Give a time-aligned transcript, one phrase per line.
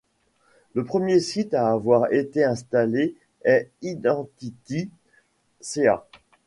[0.73, 3.13] Le premier site à avoir été installé
[3.43, 4.95] est Identi.ca.